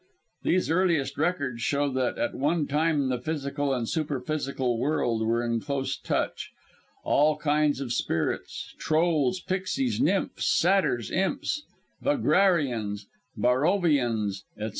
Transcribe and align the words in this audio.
These 0.41 0.71
earliest 0.71 1.19
records 1.19 1.61
show 1.61 1.87
that 1.91 2.17
at 2.17 2.33
one 2.33 2.65
time 2.65 3.09
the 3.09 3.19
physical 3.19 3.71
and 3.71 3.87
superphysical 3.87 4.79
world 4.79 5.21
were 5.21 5.45
in 5.45 5.59
close 5.59 5.95
touch; 5.95 6.49
all 7.03 7.37
kinds 7.37 7.79
of 7.79 7.93
spirits 7.93 8.73
trolls, 8.79 9.39
pixies, 9.41 10.01
nymphs, 10.01 10.47
satyrs, 10.47 11.11
imps, 11.11 11.65
Vagrarians, 12.03 13.05
Barrowvians, 13.37 14.43
etc. 14.57 14.69